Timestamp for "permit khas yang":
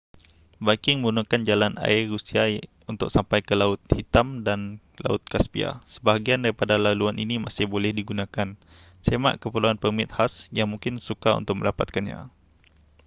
9.83-10.67